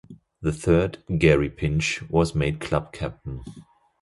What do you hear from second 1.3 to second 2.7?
Pinch, was made